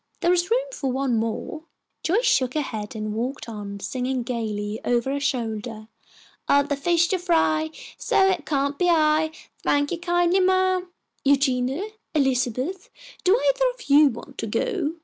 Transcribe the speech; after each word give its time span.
"There 0.21 0.33
is 0.33 0.49
room 0.49 0.65
for 0.73 0.91
one 0.91 1.15
more." 1.15 1.65
Joyce 2.01 2.25
shook 2.25 2.55
her 2.55 2.61
head 2.63 2.95
and 2.95 3.13
walked 3.13 3.47
on, 3.47 3.79
singing 3.81 4.23
gaily, 4.23 4.79
over 4.83 5.11
her 5.11 5.19
shoulder, 5.19 5.89
"Other 6.47 6.75
fish 6.75 7.07
to 7.09 7.19
fry, 7.19 7.69
so 7.99 8.25
it 8.27 8.43
can't 8.43 8.79
be 8.79 8.89
I. 8.89 9.29
Thank 9.61 9.91
you 9.91 9.99
kindly, 9.99 10.39
ma'am!" 10.39 10.89
"Eugenia, 11.23 11.83
Elizabeth, 12.15 12.89
do 13.23 13.37
either 13.39 13.65
of 13.75 13.91
you 13.91 14.07
want 14.07 14.39
to 14.39 14.47
go?" 14.47 14.93